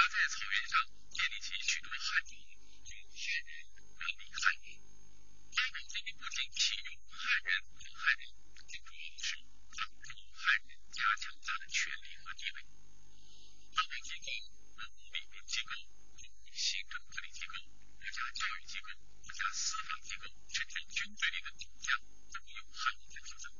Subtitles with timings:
[0.00, 0.80] 他在草原上
[1.12, 2.32] 建立起许多汉中
[2.88, 4.72] 军事人管理汉人。
[5.52, 9.36] 巴宝将军不仅启用汉人管汉人，更主要的是
[9.76, 12.64] 帮助汉人加强他的权力和地位。
[13.76, 14.32] 八宝机构
[14.72, 15.76] 包括礼兵机构、
[16.16, 17.60] 公共行政管理机构、
[18.00, 18.88] 国家教育机构、
[19.20, 22.00] 国家司法机构，甚至军队里的武将
[22.32, 23.52] 都有汉人的特。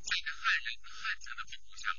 [0.00, 1.92] 在汉人和汉字的保护下，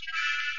[0.00, 0.57] Thank you.